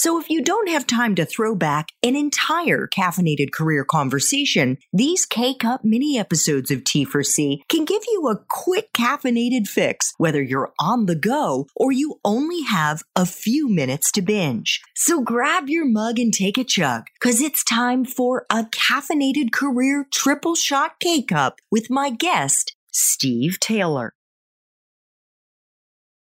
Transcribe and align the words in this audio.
So 0.00 0.18
if 0.18 0.30
you 0.30 0.42
don't 0.42 0.70
have 0.70 0.86
time 0.86 1.14
to 1.16 1.26
throw 1.26 1.54
back 1.54 1.88
an 2.02 2.16
entire 2.16 2.86
caffeinated 2.86 3.52
career 3.52 3.84
conversation, 3.84 4.78
these 4.94 5.26
K-Cup 5.26 5.84
mini 5.84 6.18
episodes 6.18 6.70
of 6.70 6.84
T4C 6.84 7.58
can 7.68 7.84
give 7.84 8.00
you 8.10 8.26
a 8.28 8.42
quick 8.48 8.94
caffeinated 8.94 9.68
fix, 9.68 10.14
whether 10.16 10.42
you're 10.42 10.72
on 10.80 11.04
the 11.04 11.14
go 11.14 11.66
or 11.76 11.92
you 11.92 12.18
only 12.24 12.62
have 12.62 13.02
a 13.14 13.26
few 13.26 13.68
minutes 13.68 14.10
to 14.12 14.22
binge. 14.22 14.80
So 14.96 15.20
grab 15.20 15.68
your 15.68 15.84
mug 15.84 16.18
and 16.18 16.32
take 16.32 16.56
a 16.56 16.64
chug, 16.64 17.02
cause 17.22 17.42
it's 17.42 17.62
time 17.62 18.06
for 18.06 18.46
a 18.48 18.64
caffeinated 18.64 19.52
career 19.52 20.06
triple 20.10 20.54
shot 20.54 20.92
K-Cup 21.00 21.56
with 21.70 21.90
my 21.90 22.08
guest, 22.08 22.74
Steve 22.90 23.60
Taylor. 23.60 24.14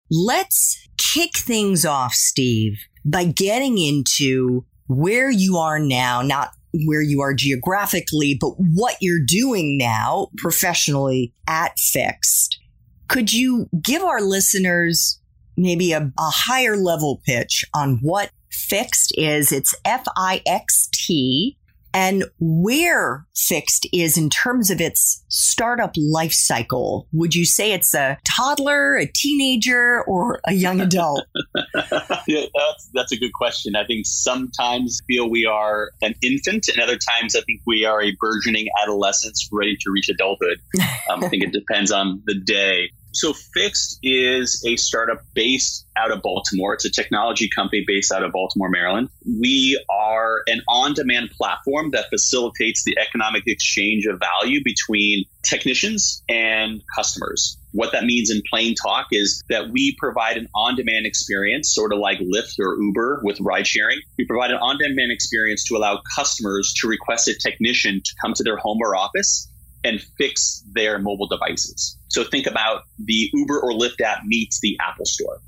Let's 0.09 0.79
kick 0.97 1.37
things 1.37 1.85
off, 1.85 2.15
Steve, 2.15 2.79
by 3.05 3.25
getting 3.25 3.79
into 3.79 4.65
where 4.87 5.31
you 5.31 5.57
are 5.57 5.79
now, 5.79 6.23
not 6.23 6.51
where 6.87 7.03
you 7.03 7.21
are 7.21 7.35
geographically, 7.35 8.37
but 8.41 8.55
what 8.59 8.97
you're 9.01 9.25
doing 9.25 9.79
now 9.79 10.29
professionally 10.37 11.33
at 11.47 11.79
Fixt. 11.79 12.59
Could 13.09 13.33
you 13.33 13.69
give 13.81 14.03
our 14.03 14.21
listeners 14.21 15.21
maybe 15.57 15.93
a, 15.93 16.11
a 16.19 16.31
higher 16.31 16.77
level 16.77 17.23
pitch 17.25 17.65
on 17.75 17.99
what 18.03 18.31
Fixt 18.51 19.13
is? 19.17 19.53
It's 19.53 19.75
F 19.85 20.05
I 20.17 20.43
X 20.47 20.89
T 20.93 21.57
and 21.95 22.25
where 22.41 23.25
Fixt 23.37 23.87
is 23.93 24.19
in 24.19 24.29
terms 24.29 24.71
of 24.71 24.81
its 24.81 25.25
startup 25.29 25.93
life 25.97 26.33
cycle. 26.33 27.07
Would 27.13 27.35
you 27.35 27.45
say 27.45 27.73
it's 27.73 27.95
a 27.95 28.19
toddler, 28.37 28.97
a 28.97 29.07
teenager, 29.07 30.03
or 30.03 30.41
a 30.47 30.53
young 30.53 30.81
adult? 30.81 31.25
yeah, 32.27 32.47
that's, 32.55 32.91
that's 32.93 33.13
a 33.13 33.17
good 33.17 33.33
question. 33.33 33.77
I 33.77 33.85
think 33.87 34.07
sometimes 34.07 35.01
feel 35.07 35.31
we 35.31 35.47
are 35.47 35.91
an 36.03 36.15
infant, 36.21 36.69
and 36.69 36.81
other 36.81 36.99
times 36.99 37.37
I 37.37 37.43
think 37.43 37.61
we 37.67 37.85
are 37.85 38.03
a 38.03 38.13
burgeoning 38.21 38.67
adolescence 38.83 39.49
ready 39.53 39.77
to 39.77 39.91
reach 39.93 40.09
adulthood. 40.09 40.59
Um, 41.11 41.23
I 41.23 41.29
think 41.29 41.45
it 41.45 41.53
depends 41.53 41.93
on 41.93 42.23
the 42.27 42.35
day. 42.35 42.91
So 43.15 43.33
Fixt 43.33 43.99
is 44.03 44.65
a 44.67 44.75
startup 44.75 45.23
based 45.35 45.87
out 45.97 46.11
of 46.11 46.21
Baltimore. 46.21 46.75
It's 46.75 46.85
a 46.85 46.91
technology 46.91 47.49
company 47.49 47.85
based 47.87 48.11
out 48.11 48.25
of 48.25 48.33
Baltimore, 48.33 48.69
Maryland. 48.69 49.09
We 49.25 49.81
are 49.89 50.43
an 50.49 50.63
on-demand 50.67 51.31
platform 51.31 51.93
that 51.93 52.09
facilitates 52.11 52.83
the 52.83 52.99
economic 52.99 53.45
exchange 53.47 54.07
of 54.07 54.19
value 54.19 54.63
between 54.65 55.27
technicians 55.45 56.25
and 56.29 56.83
customers. 56.97 57.57
What 57.71 57.93
that 57.93 58.05
means 58.05 58.31
in 58.31 58.43
plain 58.51 58.75
talk 58.75 59.07
is 59.13 59.43
that 59.49 59.71
we 59.71 59.95
provide 59.97 60.37
an 60.37 60.49
on-demand 60.53 61.07
experience, 61.07 61.73
sort 61.73 61.93
of 61.93 62.01
like 62.01 62.19
Lyft 62.19 62.59
or 62.59 62.77
Uber 62.83 63.21
with 63.23 63.41
ride 63.41 63.67
sharing. 63.67 64.01
We 64.19 64.27
provide 64.27 64.51
an 64.51 64.59
on-demand 64.59 65.13
experience 65.13 65.63
to 65.69 65.77
allow 65.77 66.01
customers 66.17 66.75
to 66.81 66.89
request 66.89 67.29
a 67.29 67.35
technician 67.35 68.03
to 68.05 68.15
come 68.21 68.35
to 68.35 68.43
their 68.43 68.57
home 68.57 68.79
or 68.83 68.97
office 68.97 69.49
and 69.85 70.01
fix 70.19 70.65
their 70.73 70.99
mobile 70.99 71.29
devices. 71.29 71.99
So 72.09 72.25
think 72.25 72.47
about 72.47 72.83
the 72.99 73.31
Uber 73.33 73.61
or 73.61 73.73
Lyft 73.73 74.01
app 74.01 74.25
meets 74.25 74.61
the 74.61 74.77
Apple 74.81 75.05
Store. 75.05 75.41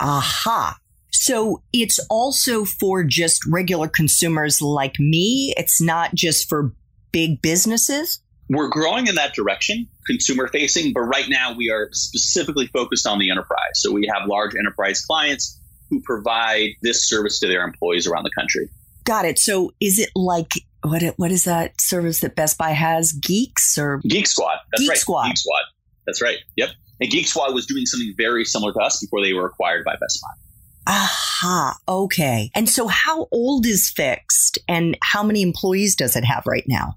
Aha. 0.00 0.76
So 1.10 1.62
it's 1.72 1.98
also 2.08 2.64
for 2.64 3.04
just 3.04 3.44
regular 3.46 3.88
consumers 3.88 4.62
like 4.62 4.98
me. 4.98 5.52
It's 5.56 5.80
not 5.80 6.14
just 6.14 6.48
for 6.48 6.72
big 7.12 7.42
businesses. 7.42 8.22
We're 8.48 8.68
growing 8.68 9.06
in 9.06 9.14
that 9.16 9.34
direction, 9.34 9.86
consumer 10.06 10.48
facing, 10.48 10.92
but 10.92 11.02
right 11.02 11.28
now 11.28 11.54
we 11.54 11.70
are 11.70 11.88
specifically 11.92 12.66
focused 12.68 13.06
on 13.06 13.18
the 13.18 13.30
enterprise. 13.30 13.74
So 13.74 13.92
we 13.92 14.10
have 14.12 14.26
large 14.26 14.56
enterprise 14.56 15.04
clients 15.04 15.60
who 15.88 16.00
provide 16.02 16.70
this 16.82 17.08
service 17.08 17.38
to 17.40 17.48
their 17.48 17.62
employees 17.62 18.06
around 18.06 18.24
the 18.24 18.30
country. 18.30 18.68
Got 19.04 19.24
it. 19.24 19.38
So 19.38 19.72
is 19.80 19.98
it 19.98 20.10
like 20.14 20.52
what 20.82 21.02
what 21.16 21.30
is 21.30 21.44
that 21.44 21.80
service 21.80 22.20
that 22.20 22.36
Best 22.36 22.58
Buy 22.58 22.70
has? 22.70 23.12
Geeks 23.12 23.78
or 23.78 24.00
Geek 24.08 24.26
Squad? 24.26 24.58
That's 24.72 24.82
Geek 24.82 24.90
right. 24.90 24.98
Squad. 24.98 25.26
Geek 25.26 25.38
Squad. 25.38 25.62
That's 26.06 26.22
right. 26.22 26.38
Yep. 26.56 26.70
And 27.00 27.10
Geek 27.10 27.26
Squad 27.26 27.54
was 27.54 27.66
doing 27.66 27.86
something 27.86 28.14
very 28.16 28.44
similar 28.44 28.72
to 28.72 28.78
us 28.80 29.00
before 29.00 29.22
they 29.22 29.32
were 29.32 29.46
acquired 29.46 29.84
by 29.84 29.96
Best 30.00 30.20
Buy. 30.22 30.92
Aha. 30.92 31.76
Okay. 31.88 32.50
And 32.54 32.68
so, 32.68 32.88
how 32.88 33.28
old 33.30 33.66
is 33.66 33.92
Fixt, 33.92 34.58
and 34.68 34.96
how 35.02 35.22
many 35.22 35.42
employees 35.42 35.94
does 35.94 36.16
it 36.16 36.24
have 36.24 36.44
right 36.46 36.64
now? 36.66 36.96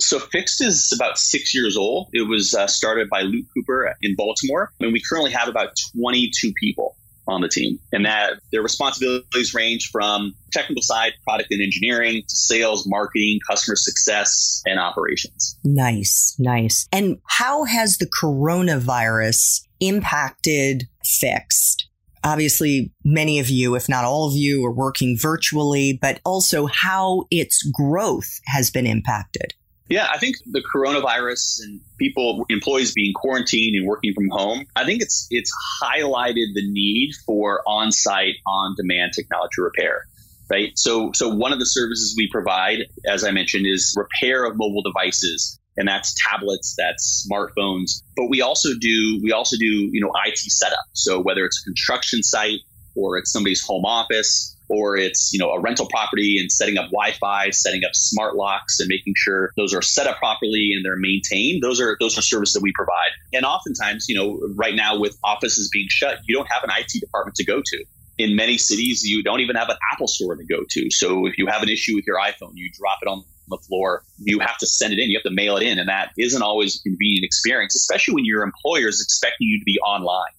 So 0.00 0.20
Fixt 0.20 0.60
is 0.60 0.92
about 0.94 1.18
six 1.18 1.54
years 1.54 1.76
old. 1.76 2.08
It 2.12 2.28
was 2.28 2.54
uh, 2.54 2.68
started 2.68 3.08
by 3.10 3.22
Luke 3.22 3.46
Cooper 3.54 3.94
in 4.00 4.14
Baltimore, 4.14 4.72
and 4.80 4.92
we 4.92 5.02
currently 5.02 5.32
have 5.32 5.48
about 5.48 5.70
22 5.96 6.52
people 6.60 6.96
on 7.28 7.40
the 7.40 7.48
team. 7.48 7.78
And 7.92 8.04
that 8.04 8.40
their 8.52 8.62
responsibilities 8.62 9.54
range 9.54 9.90
from 9.90 10.34
technical 10.52 10.82
side, 10.82 11.12
product 11.24 11.50
and 11.50 11.62
engineering, 11.62 12.22
to 12.28 12.36
sales, 12.36 12.86
marketing, 12.86 13.38
customer 13.48 13.76
success, 13.76 14.62
and 14.66 14.80
operations. 14.80 15.58
Nice, 15.64 16.34
nice. 16.38 16.88
And 16.92 17.18
how 17.26 17.64
has 17.64 17.98
the 17.98 18.06
coronavirus 18.06 19.62
impacted 19.80 20.88
Fixt? 21.04 21.84
Obviously, 22.24 22.92
many 23.04 23.38
of 23.38 23.48
you, 23.48 23.74
if 23.76 23.88
not 23.88 24.04
all 24.04 24.26
of 24.26 24.34
you, 24.34 24.64
are 24.64 24.72
working 24.72 25.16
virtually, 25.16 25.98
but 26.00 26.20
also 26.24 26.66
how 26.66 27.24
its 27.30 27.62
growth 27.72 28.40
has 28.46 28.70
been 28.70 28.86
impacted. 28.86 29.54
Yeah, 29.88 30.06
I 30.12 30.18
think 30.18 30.36
the 30.44 30.62
coronavirus 30.62 31.60
and 31.62 31.80
people, 31.98 32.44
employees 32.50 32.92
being 32.92 33.14
quarantined 33.14 33.74
and 33.74 33.86
working 33.86 34.12
from 34.12 34.28
home, 34.30 34.66
I 34.76 34.84
think 34.84 35.00
it's 35.00 35.26
it's 35.30 35.52
highlighted 35.82 36.54
the 36.54 36.70
need 36.70 37.12
for 37.24 37.62
on-site, 37.66 38.34
on-demand 38.46 39.12
technology 39.14 39.60
repair. 39.60 40.04
Right. 40.50 40.72
So 40.76 41.12
so 41.14 41.28
one 41.28 41.52
of 41.52 41.58
the 41.58 41.66
services 41.66 42.14
we 42.16 42.28
provide, 42.30 42.86
as 43.06 43.24
I 43.24 43.30
mentioned, 43.30 43.66
is 43.66 43.94
repair 43.96 44.44
of 44.44 44.56
mobile 44.56 44.82
devices. 44.82 45.58
And 45.76 45.86
that's 45.86 46.12
tablets, 46.28 46.74
that's 46.76 47.26
smartphones. 47.30 48.02
But 48.16 48.28
we 48.28 48.40
also 48.40 48.70
do 48.78 49.20
we 49.22 49.30
also 49.32 49.56
do, 49.56 49.64
you 49.92 50.00
know, 50.00 50.12
IT 50.26 50.38
setup. 50.38 50.84
So 50.92 51.20
whether 51.20 51.44
it's 51.44 51.62
a 51.62 51.64
construction 51.64 52.22
site 52.22 52.60
or 52.96 53.16
it's 53.16 53.30
somebody's 53.30 53.62
home 53.62 53.84
office, 53.84 54.57
or 54.68 54.96
it's 54.96 55.32
you 55.32 55.38
know 55.38 55.50
a 55.50 55.60
rental 55.60 55.86
property 55.86 56.38
and 56.40 56.50
setting 56.50 56.76
up 56.76 56.86
Wi-Fi, 56.86 57.50
setting 57.50 57.84
up 57.84 57.94
smart 57.94 58.36
locks, 58.36 58.80
and 58.80 58.88
making 58.88 59.14
sure 59.16 59.52
those 59.56 59.74
are 59.74 59.82
set 59.82 60.06
up 60.06 60.18
properly 60.18 60.72
and 60.74 60.84
they're 60.84 60.96
maintained. 60.96 61.62
Those 61.62 61.80
are 61.80 61.96
those 62.00 62.18
are 62.18 62.22
services 62.22 62.54
that 62.54 62.62
we 62.62 62.72
provide. 62.74 63.10
And 63.32 63.44
oftentimes, 63.44 64.06
you 64.08 64.16
know, 64.16 64.40
right 64.54 64.74
now 64.74 64.98
with 64.98 65.18
offices 65.24 65.68
being 65.72 65.88
shut, 65.88 66.18
you 66.26 66.34
don't 66.34 66.50
have 66.50 66.64
an 66.64 66.70
IT 66.76 67.00
department 67.00 67.36
to 67.36 67.44
go 67.44 67.62
to. 67.64 67.84
In 68.18 68.34
many 68.34 68.58
cities, 68.58 69.04
you 69.04 69.22
don't 69.22 69.40
even 69.40 69.54
have 69.54 69.68
an 69.68 69.76
Apple 69.92 70.08
store 70.08 70.34
to 70.34 70.44
go 70.44 70.64
to. 70.68 70.90
So 70.90 71.26
if 71.26 71.38
you 71.38 71.46
have 71.46 71.62
an 71.62 71.68
issue 71.68 71.94
with 71.94 72.04
your 72.06 72.18
iPhone, 72.18 72.52
you 72.54 72.68
drop 72.76 72.98
it 73.00 73.06
on 73.06 73.22
the 73.48 73.58
floor, 73.58 74.02
you 74.18 74.40
have 74.40 74.58
to 74.58 74.66
send 74.66 74.92
it 74.92 74.98
in, 74.98 75.08
you 75.08 75.16
have 75.16 75.22
to 75.24 75.30
mail 75.30 75.56
it 75.56 75.62
in. 75.62 75.78
And 75.78 75.88
that 75.88 76.12
isn't 76.18 76.42
always 76.42 76.80
a 76.80 76.82
convenient 76.82 77.24
experience, 77.24 77.76
especially 77.76 78.14
when 78.14 78.24
your 78.24 78.42
employer 78.42 78.88
is 78.88 79.00
expecting 79.00 79.46
you 79.46 79.60
to 79.60 79.64
be 79.64 79.78
online. 79.80 80.32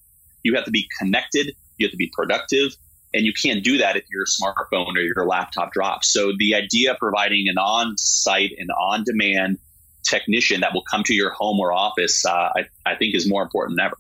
You 0.44 0.56
have 0.56 0.66
to 0.66 0.72
be 0.72 0.88
connected, 1.00 1.56
you 1.78 1.88
have 1.88 1.92
to 1.92 1.98
be 1.98 2.12
productive, 2.14 2.76
and 3.14 3.26
you 3.26 3.34
can't 3.34 3.64
do 3.64 3.78
that 3.80 3.96
if 3.96 4.04
your 4.12 4.26
smartphone 4.26 4.96
or 4.96 5.02
your 5.02 5.26
laptop 5.26 5.72
drops. 5.72 6.12
So 6.12 6.32
the 6.38 6.56
idea 6.56 6.92
of 6.92 6.98
providing 6.98 7.46
an 7.50 7.58
on-site 7.58 8.52
and 8.58 8.70
on-demand 8.72 9.58
technician 10.04 10.62
that 10.62 10.74
will 10.74 10.84
come 10.90 11.04
to 11.04 11.14
your 11.14 11.32
home 11.32 11.60
or 11.60 11.74
office, 11.74 12.26
uh, 12.26 12.50
I, 12.56 12.66
I 12.86 12.96
think 12.96 13.16
is 13.16 13.30
more 13.30 13.44
important 13.44 13.78
than 13.78 13.88
ever. 13.88 13.98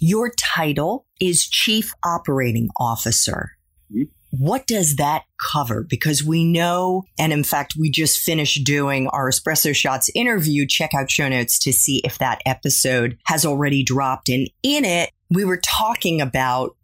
Your 0.00 0.32
title 0.36 1.06
is 1.20 1.48
Chief 1.48 1.92
Operating 2.04 2.68
Officer. 2.78 3.52
Mm-hmm. 3.92 4.02
What 4.36 4.66
does 4.66 4.96
that 4.96 5.22
cover? 5.52 5.86
Because 5.88 6.24
we 6.24 6.44
know, 6.44 7.04
and 7.16 7.32
in 7.32 7.44
fact, 7.44 7.74
we 7.78 7.88
just 7.88 8.18
finished 8.18 8.64
doing 8.64 9.06
our 9.08 9.30
Espresso 9.30 9.72
Shots 9.72 10.10
interview. 10.12 10.66
Check 10.66 10.92
out 10.92 11.08
show 11.08 11.28
notes 11.28 11.56
to 11.60 11.72
see 11.72 12.00
if 12.02 12.18
that 12.18 12.40
episode 12.44 13.16
has 13.26 13.46
already 13.46 13.84
dropped. 13.84 14.28
And 14.28 14.50
in 14.64 14.84
it, 14.84 15.10
we 15.30 15.44
were 15.44 15.60
talking 15.64 16.20
about 16.20 16.76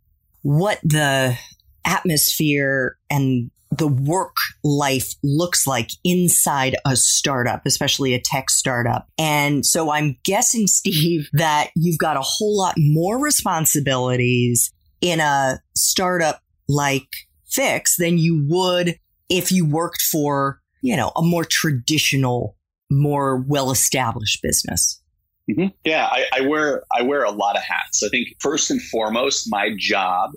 what 0.43 0.81
the 0.83 1.37
atmosphere 1.85 2.97
and 3.11 3.51
the 3.71 3.89
work 3.89 4.35
life 4.65 5.15
looks 5.23 5.67
like 5.67 5.91
inside 6.05 6.77
a 6.85 6.97
startup, 6.97 7.63
especially 7.67 8.15
a 8.15 8.21
tech 8.21 8.51
startup. 8.51 9.07
And 9.17 9.65
so 9.65 9.91
I'm 9.91 10.17
guessing, 10.25 10.67
Steve, 10.67 11.29
that 11.33 11.71
you've 11.77 11.99
got 11.99 12.17
a 12.17 12.23
whole 12.23 12.59
lot 12.59 12.75
more 12.77 13.19
responsibilities 13.19 14.73
in 15.01 15.21
a 15.21 15.61
startup 15.75 16.43
like 16.69 17.09
Fixt 17.51 17.97
than 17.99 18.19
you 18.19 18.47
would 18.49 18.97
if 19.29 19.51
you 19.51 19.65
worked 19.67 20.03
for, 20.03 20.61
you 20.83 20.97
know, 20.97 21.11
a 21.17 21.23
more 21.23 21.45
traditional, 21.45 22.57
more 22.91 23.37
well 23.37 23.71
established 23.71 24.41
business? 24.43 25.01
Mm-hmm. 25.49 25.69
Yeah, 25.85 26.07
I, 26.07 26.25
I 26.33 26.41
wear 26.43 26.83
I 26.93 27.03
wear 27.03 27.25
a 27.25 27.31
lot 27.31 27.57
of 27.57 27.63
hats. 27.63 28.03
I 28.03 28.09
think 28.09 28.29
first 28.41 28.71
and 28.71 28.81
foremost, 28.81 29.47
my 29.51 29.71
job, 29.77 30.33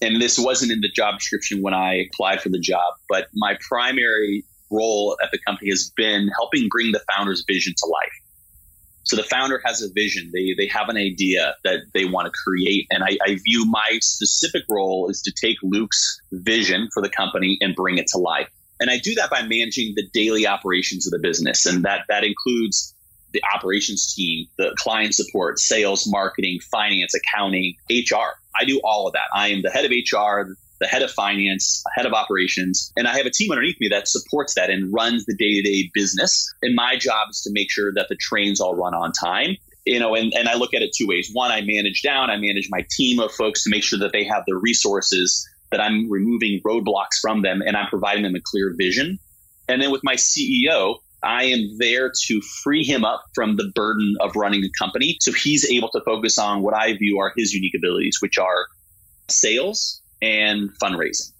and 0.00 0.20
this 0.20 0.38
wasn't 0.38 0.72
in 0.72 0.80
the 0.80 0.88
job 0.88 1.18
description 1.18 1.62
when 1.62 1.74
I 1.74 2.06
applied 2.06 2.40
for 2.40 2.48
the 2.48 2.58
job, 2.58 2.94
but 3.08 3.28
my 3.34 3.56
primary 3.68 4.44
role 4.70 5.16
at 5.22 5.30
the 5.30 5.38
company 5.46 5.70
has 5.70 5.92
been 5.96 6.28
helping 6.36 6.68
bring 6.70 6.92
the 6.92 7.00
founder's 7.14 7.44
vision 7.46 7.74
to 7.76 7.86
life. 7.86 8.12
So 9.04 9.14
the 9.14 9.22
founder 9.22 9.62
has 9.64 9.82
a 9.82 9.88
vision. 9.92 10.30
They 10.32 10.54
they 10.58 10.66
have 10.66 10.88
an 10.88 10.96
idea 10.96 11.54
that 11.62 11.82
they 11.94 12.04
want 12.06 12.26
to 12.26 12.32
create, 12.32 12.88
and 12.90 13.04
I, 13.04 13.18
I 13.24 13.36
view 13.36 13.64
my 13.66 13.98
specific 14.00 14.64
role 14.68 15.08
is 15.08 15.22
to 15.22 15.32
take 15.32 15.58
Luke's 15.62 16.20
vision 16.32 16.88
for 16.92 17.02
the 17.02 17.10
company 17.10 17.56
and 17.60 17.74
bring 17.76 17.98
it 17.98 18.08
to 18.08 18.18
life. 18.18 18.48
And 18.80 18.90
I 18.90 18.98
do 18.98 19.14
that 19.14 19.30
by 19.30 19.42
managing 19.42 19.94
the 19.94 20.06
daily 20.12 20.46
operations 20.46 21.06
of 21.06 21.12
the 21.12 21.20
business, 21.20 21.66
and 21.66 21.84
that 21.84 22.00
that 22.08 22.24
includes 22.24 22.95
the 23.36 23.42
operations 23.54 24.14
team, 24.14 24.46
the 24.56 24.74
client 24.78 25.14
support, 25.14 25.58
sales, 25.58 26.06
marketing, 26.06 26.58
finance, 26.70 27.14
accounting, 27.14 27.74
HR. 27.90 28.38
I 28.58 28.64
do 28.64 28.80
all 28.82 29.06
of 29.06 29.12
that. 29.12 29.28
I 29.34 29.48
am 29.48 29.60
the 29.60 29.70
head 29.70 29.84
of 29.84 29.90
HR, 29.90 30.56
the 30.80 30.86
head 30.86 31.02
of 31.02 31.10
finance, 31.10 31.82
head 31.94 32.06
of 32.06 32.14
operations, 32.14 32.92
and 32.96 33.06
I 33.06 33.16
have 33.16 33.26
a 33.26 33.30
team 33.30 33.50
underneath 33.50 33.76
me 33.78 33.88
that 33.88 34.08
supports 34.08 34.54
that 34.54 34.70
and 34.70 34.92
runs 34.92 35.26
the 35.26 35.34
day 35.34 35.54
to 35.54 35.62
day 35.62 35.90
business. 35.92 36.50
And 36.62 36.74
my 36.74 36.96
job 36.96 37.28
is 37.30 37.42
to 37.42 37.50
make 37.52 37.70
sure 37.70 37.92
that 37.94 38.06
the 38.08 38.16
trains 38.16 38.60
all 38.60 38.74
run 38.74 38.94
on 38.94 39.12
time. 39.12 39.56
You 39.84 40.00
know, 40.00 40.16
and, 40.16 40.32
and 40.34 40.48
I 40.48 40.54
look 40.56 40.74
at 40.74 40.82
it 40.82 40.92
two 40.96 41.06
ways. 41.06 41.30
One, 41.32 41.52
I 41.52 41.60
manage 41.60 42.02
down, 42.02 42.30
I 42.30 42.36
manage 42.38 42.68
my 42.70 42.84
team 42.90 43.20
of 43.20 43.30
folks 43.32 43.62
to 43.64 43.70
make 43.70 43.84
sure 43.84 43.98
that 44.00 44.12
they 44.12 44.24
have 44.24 44.42
the 44.46 44.56
resources, 44.56 45.46
that 45.70 45.80
I'm 45.80 46.10
removing 46.10 46.60
roadblocks 46.62 47.20
from 47.20 47.42
them, 47.42 47.62
and 47.64 47.76
I'm 47.76 47.86
providing 47.88 48.24
them 48.24 48.34
a 48.34 48.40
clear 48.42 48.74
vision. 48.76 49.18
And 49.68 49.80
then 49.80 49.92
with 49.92 50.02
my 50.02 50.14
CEO, 50.14 50.98
I 51.26 51.44
am 51.44 51.76
there 51.78 52.10
to 52.26 52.40
free 52.62 52.84
him 52.84 53.04
up 53.04 53.24
from 53.34 53.56
the 53.56 53.70
burden 53.74 54.14
of 54.20 54.36
running 54.36 54.60
the 54.60 54.70
company. 54.78 55.16
So 55.20 55.32
he's 55.32 55.68
able 55.70 55.90
to 55.90 56.00
focus 56.04 56.38
on 56.38 56.62
what 56.62 56.74
I 56.74 56.96
view 56.96 57.18
are 57.18 57.32
his 57.36 57.52
unique 57.52 57.74
abilities, 57.76 58.18
which 58.20 58.38
are 58.38 58.66
sales, 59.28 60.00
and 60.22 60.70
fundraising. 60.80 61.32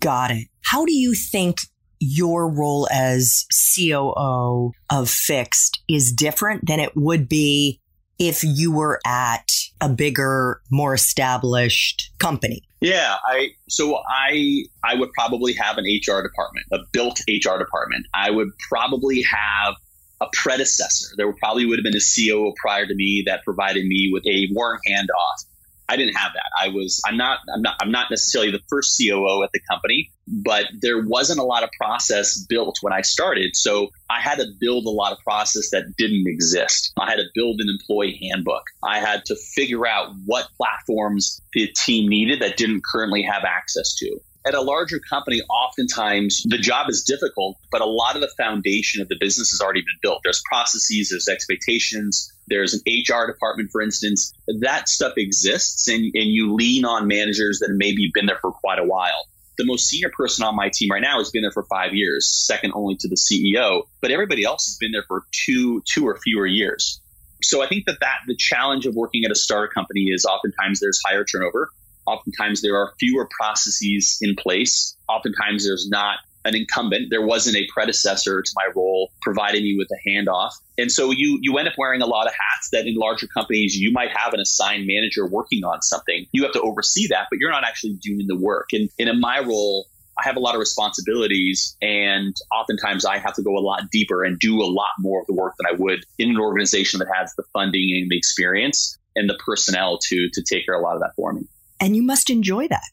Got 0.00 0.32
it. 0.32 0.48
How 0.62 0.84
do 0.84 0.92
you 0.92 1.14
think 1.14 1.58
your 2.00 2.50
role 2.50 2.88
as 2.92 3.46
COO 3.74 4.72
of 4.90 5.08
Fixt 5.08 5.80
is 5.88 6.12
different 6.12 6.66
than 6.66 6.80
it 6.80 6.92
would 6.94 7.28
be 7.28 7.80
if 8.18 8.42
you 8.44 8.72
were 8.72 9.00
at 9.06 9.48
a 9.80 9.88
bigger, 9.88 10.60
more 10.70 10.94
established 10.94 12.12
company? 12.18 12.62
Yeah, 12.80 13.16
I 13.26 13.50
so 13.68 13.98
I 14.06 14.64
I 14.82 14.94
would 14.94 15.10
probably 15.12 15.54
have 15.54 15.78
an 15.78 15.84
HR 15.84 16.22
department, 16.22 16.66
a 16.72 16.78
built 16.92 17.20
HR 17.28 17.58
department. 17.58 18.06
I 18.12 18.30
would 18.30 18.48
probably 18.68 19.22
have 19.22 19.74
a 20.20 20.26
predecessor. 20.32 21.14
There 21.16 21.32
probably 21.34 21.66
would 21.66 21.78
have 21.78 21.84
been 21.84 21.96
a 21.96 22.00
COO 22.00 22.52
prior 22.60 22.86
to 22.86 22.94
me 22.94 23.24
that 23.26 23.42
provided 23.44 23.86
me 23.86 24.10
with 24.12 24.26
a 24.26 24.48
warm 24.52 24.78
handoff 24.88 25.44
I 25.88 25.96
didn't 25.96 26.14
have 26.14 26.32
that. 26.34 26.50
I 26.58 26.68
was 26.68 27.02
I'm 27.06 27.16
not 27.16 27.40
I'm 27.52 27.62
not 27.62 27.76
I'm 27.80 27.90
not 27.90 28.10
necessarily 28.10 28.50
the 28.50 28.60
first 28.68 28.98
COO 28.98 29.42
at 29.42 29.50
the 29.52 29.60
company, 29.70 30.10
but 30.26 30.66
there 30.80 31.02
wasn't 31.02 31.38
a 31.38 31.44
lot 31.44 31.62
of 31.62 31.70
process 31.78 32.38
built 32.38 32.78
when 32.80 32.92
I 32.92 33.02
started. 33.02 33.56
So 33.56 33.88
I 34.10 34.20
had 34.20 34.38
to 34.38 34.46
build 34.58 34.86
a 34.86 34.90
lot 34.90 35.12
of 35.12 35.18
process 35.20 35.70
that 35.70 35.94
didn't 35.96 36.24
exist. 36.26 36.92
I 36.98 37.10
had 37.10 37.16
to 37.16 37.26
build 37.34 37.60
an 37.60 37.68
employee 37.68 38.18
handbook. 38.30 38.64
I 38.82 38.98
had 38.98 39.24
to 39.26 39.36
figure 39.36 39.86
out 39.86 40.14
what 40.26 40.48
platforms 40.56 41.40
the 41.52 41.68
team 41.68 42.08
needed 42.08 42.40
that 42.40 42.56
didn't 42.56 42.82
currently 42.84 43.22
have 43.22 43.44
access 43.44 43.94
to 43.96 44.20
at 44.46 44.54
a 44.54 44.60
larger 44.60 44.98
company, 44.98 45.40
oftentimes 45.48 46.42
the 46.46 46.58
job 46.58 46.90
is 46.90 47.02
difficult, 47.02 47.56
but 47.70 47.80
a 47.80 47.86
lot 47.86 48.14
of 48.14 48.20
the 48.20 48.30
foundation 48.36 49.00
of 49.00 49.08
the 49.08 49.16
business 49.18 49.50
has 49.50 49.60
already 49.60 49.80
been 49.80 49.98
built. 50.02 50.20
There's 50.22 50.42
processes, 50.50 51.08
there's 51.10 51.28
expectations, 51.28 52.30
there's 52.48 52.74
an 52.74 52.80
HR 52.86 53.26
department, 53.26 53.70
for 53.72 53.80
instance. 53.80 54.32
That 54.60 54.88
stuff 54.88 55.14
exists, 55.16 55.88
and, 55.88 56.04
and 56.04 56.30
you 56.30 56.54
lean 56.54 56.84
on 56.84 57.06
managers 57.06 57.60
that 57.60 57.70
have 57.70 57.78
maybe 57.78 58.10
been 58.12 58.26
there 58.26 58.38
for 58.40 58.52
quite 58.52 58.78
a 58.78 58.84
while. 58.84 59.26
The 59.56 59.64
most 59.64 59.88
senior 59.88 60.10
person 60.10 60.44
on 60.44 60.56
my 60.56 60.70
team 60.72 60.90
right 60.90 61.02
now 61.02 61.18
has 61.18 61.30
been 61.30 61.42
there 61.42 61.52
for 61.52 61.64
five 61.64 61.94
years, 61.94 62.28
second 62.46 62.72
only 62.74 62.96
to 62.96 63.08
the 63.08 63.16
CEO, 63.16 63.82
but 64.00 64.10
everybody 64.10 64.44
else 64.44 64.66
has 64.66 64.76
been 64.78 64.92
there 64.92 65.04
for 65.06 65.24
two, 65.32 65.82
two 65.86 66.06
or 66.06 66.18
fewer 66.18 66.46
years. 66.46 67.00
So 67.42 67.62
I 67.62 67.68
think 67.68 67.84
that, 67.86 67.98
that 68.00 68.18
the 68.26 68.36
challenge 68.36 68.86
of 68.86 68.94
working 68.94 69.24
at 69.24 69.30
a 69.30 69.34
startup 69.34 69.72
company 69.72 70.08
is 70.12 70.24
oftentimes 70.24 70.80
there's 70.80 71.00
higher 71.04 71.24
turnover 71.24 71.70
Oftentimes 72.06 72.60
there 72.60 72.76
are 72.76 72.92
fewer 72.98 73.28
processes 73.30 74.18
in 74.20 74.36
place. 74.36 74.96
Oftentimes 75.08 75.64
there's 75.64 75.88
not 75.88 76.18
an 76.44 76.54
incumbent. 76.54 77.08
There 77.10 77.24
wasn't 77.24 77.56
a 77.56 77.66
predecessor 77.72 78.42
to 78.42 78.50
my 78.54 78.70
role 78.74 79.12
providing 79.22 79.62
me 79.62 79.76
with 79.76 79.88
a 79.90 80.08
handoff. 80.08 80.52
And 80.78 80.90
so 80.90 81.10
you 81.10 81.38
you 81.42 81.56
end 81.58 81.68
up 81.68 81.74
wearing 81.78 82.02
a 82.02 82.06
lot 82.06 82.26
of 82.26 82.32
hats 82.32 82.70
that 82.72 82.86
in 82.86 82.94
larger 82.96 83.26
companies 83.26 83.76
you 83.76 83.92
might 83.92 84.10
have 84.10 84.34
an 84.34 84.40
assigned 84.40 84.86
manager 84.86 85.26
working 85.26 85.64
on 85.64 85.82
something. 85.82 86.26
You 86.32 86.42
have 86.42 86.52
to 86.52 86.60
oversee 86.60 87.08
that, 87.08 87.28
but 87.30 87.38
you're 87.38 87.50
not 87.50 87.64
actually 87.64 87.94
doing 87.94 88.26
the 88.26 88.36
work. 88.36 88.68
And, 88.72 88.88
and 88.98 89.08
in 89.08 89.20
my 89.20 89.40
role, 89.40 89.86
I 90.18 90.24
have 90.24 90.36
a 90.36 90.40
lot 90.40 90.54
of 90.54 90.60
responsibilities 90.60 91.76
and 91.82 92.34
oftentimes 92.52 93.04
I 93.04 93.18
have 93.18 93.34
to 93.34 93.42
go 93.42 93.56
a 93.56 93.60
lot 93.60 93.90
deeper 93.90 94.22
and 94.22 94.38
do 94.38 94.62
a 94.62 94.70
lot 94.70 94.90
more 95.00 95.20
of 95.20 95.26
the 95.26 95.34
work 95.34 95.54
than 95.58 95.66
I 95.66 95.76
would 95.76 96.04
in 96.18 96.30
an 96.30 96.38
organization 96.38 97.00
that 97.00 97.08
has 97.12 97.34
the 97.36 97.42
funding 97.52 97.90
and 98.00 98.08
the 98.08 98.16
experience 98.16 98.96
and 99.16 99.28
the 99.28 99.36
personnel 99.44 99.98
to 99.98 100.28
to 100.32 100.42
take 100.42 100.66
care 100.66 100.76
of 100.76 100.82
a 100.82 100.84
lot 100.84 100.94
of 100.94 101.00
that 101.00 101.14
for 101.16 101.32
me 101.32 101.48
and 101.80 101.94
you 101.94 102.02
must 102.02 102.30
enjoy 102.30 102.68
that. 102.68 102.84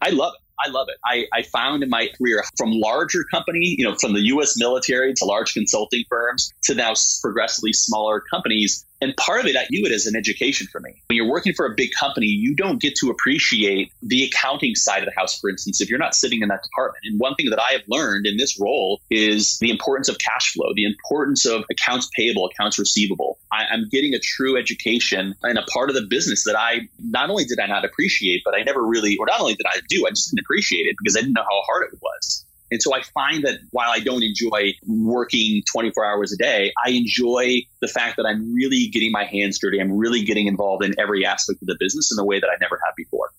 I 0.00 0.10
love 0.10 0.34
it. 0.34 0.43
I 0.64 0.70
love 0.70 0.88
it. 0.88 0.96
I, 1.04 1.26
I 1.32 1.42
found 1.42 1.82
in 1.82 1.90
my 1.90 2.08
career 2.18 2.42
from 2.56 2.70
larger 2.72 3.24
company, 3.30 3.74
you 3.78 3.84
know, 3.84 3.94
from 3.96 4.12
the 4.12 4.22
U.S. 4.26 4.58
military 4.58 5.12
to 5.14 5.24
large 5.24 5.52
consulting 5.52 6.04
firms 6.08 6.52
to 6.64 6.74
now 6.74 6.94
progressively 7.20 7.72
smaller 7.72 8.20
companies, 8.20 8.86
and 9.04 9.14
part 9.18 9.40
of 9.40 9.46
it, 9.46 9.54
I 9.54 9.66
view 9.66 9.84
it 9.84 9.92
as 9.92 10.06
an 10.06 10.16
education 10.16 10.66
for 10.72 10.80
me. 10.80 11.02
When 11.08 11.16
you're 11.16 11.30
working 11.30 11.52
for 11.52 11.66
a 11.66 11.74
big 11.76 11.90
company, 11.92 12.26
you 12.26 12.56
don't 12.56 12.80
get 12.80 12.96
to 12.96 13.10
appreciate 13.10 13.92
the 14.02 14.24
accounting 14.24 14.74
side 14.74 15.00
of 15.00 15.04
the 15.04 15.20
house, 15.20 15.38
for 15.38 15.50
instance, 15.50 15.82
if 15.82 15.90
you're 15.90 15.98
not 15.98 16.14
sitting 16.14 16.40
in 16.40 16.48
that 16.48 16.62
department. 16.62 17.04
And 17.04 17.20
one 17.20 17.34
thing 17.34 17.50
that 17.50 17.60
I 17.60 17.72
have 17.72 17.82
learned 17.86 18.26
in 18.26 18.38
this 18.38 18.58
role 18.58 19.02
is 19.10 19.58
the 19.58 19.70
importance 19.70 20.08
of 20.08 20.18
cash 20.18 20.54
flow, 20.54 20.72
the 20.74 20.86
importance 20.86 21.44
of 21.44 21.64
accounts 21.70 22.08
payable, 22.16 22.46
accounts 22.46 22.78
receivable. 22.78 23.38
I, 23.52 23.64
I'm 23.70 23.90
getting 23.90 24.14
a 24.14 24.18
true 24.18 24.56
education 24.56 25.34
and 25.42 25.58
a 25.58 25.62
part 25.64 25.90
of 25.90 25.96
the 25.96 26.06
business 26.08 26.44
that 26.44 26.56
I 26.58 26.88
not 26.98 27.28
only 27.28 27.44
did 27.44 27.60
I 27.60 27.66
not 27.66 27.84
appreciate, 27.84 28.40
but 28.42 28.54
I 28.54 28.62
never 28.62 28.82
really, 28.82 29.18
or 29.18 29.26
not 29.26 29.40
only 29.40 29.54
did 29.54 29.66
I 29.66 29.80
do, 29.90 30.06
I 30.06 30.10
just 30.10 30.30
didn't 30.30 30.44
appreciate 30.44 30.86
it 30.86 30.96
because 30.98 31.14
I 31.14 31.20
didn't 31.20 31.34
know 31.34 31.44
how 31.44 31.62
hard 31.66 31.92
it 31.92 31.98
was. 32.00 32.43
And 32.74 32.82
so 32.82 32.92
I 32.92 33.02
find 33.02 33.44
that 33.44 33.60
while 33.70 33.90
I 33.92 34.00
don't 34.00 34.24
enjoy 34.24 34.72
working 34.84 35.62
24 35.70 36.04
hours 36.04 36.32
a 36.32 36.36
day, 36.36 36.72
I 36.84 36.90
enjoy 36.90 37.60
the 37.80 37.86
fact 37.86 38.16
that 38.16 38.26
I'm 38.26 38.52
really 38.52 38.88
getting 38.92 39.12
my 39.12 39.22
hands 39.22 39.60
dirty. 39.60 39.80
I'm 39.80 39.92
really 39.92 40.24
getting 40.24 40.48
involved 40.48 40.84
in 40.84 40.92
every 40.98 41.24
aspect 41.24 41.62
of 41.62 41.68
the 41.68 41.76
business 41.78 42.10
in 42.10 42.20
a 42.20 42.24
way 42.24 42.40
that 42.40 42.48
I 42.48 42.56
never 42.60 42.80
have 42.84 42.96
before. 42.96 43.30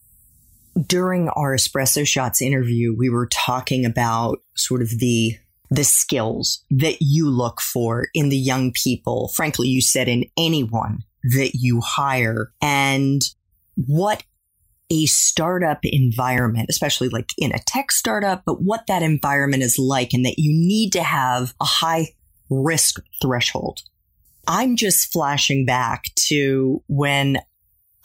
During 0.88 1.28
our 1.28 1.54
espresso 1.54 2.08
shots 2.08 2.42
interview, 2.42 2.96
we 2.98 3.10
were 3.10 3.28
talking 3.28 3.86
about 3.86 4.40
sort 4.56 4.82
of 4.82 4.90
the 5.00 5.36
the 5.70 5.84
skills 5.84 6.64
that 6.70 7.02
you 7.02 7.30
look 7.30 7.60
for 7.60 8.08
in 8.14 8.30
the 8.30 8.38
young 8.38 8.72
people. 8.72 9.34
Frankly, 9.36 9.68
you 9.68 9.82
said 9.82 10.08
in 10.08 10.24
anyone 10.38 11.00
that 11.24 11.56
you 11.56 11.82
hire 11.82 12.54
and 12.62 13.22
what 13.76 14.24
a 14.90 15.06
startup 15.08 15.80
environment, 15.84 16.68
especially 16.70 17.10
like 17.10 17.30
in 17.38 17.52
a 17.52 17.60
tech 17.60 17.92
startup, 17.92 18.44
but 18.46 18.62
what 18.62 18.88
that 18.88 19.02
environment 19.02 19.64
is 19.64 19.80
like 19.80 20.14
and 20.14 20.26
that 20.26 20.38
you 20.38 20.52
need 20.54 20.92
to 20.94 21.04
have 21.04 21.54
a 21.60 21.66
high 21.66 22.10
risk 22.50 23.02
threshold. 23.22 23.82
I'm 24.48 24.76
just 24.76 25.12
flashing 25.12 25.66
back 25.66 26.06
to 26.28 26.84
when 26.88 27.40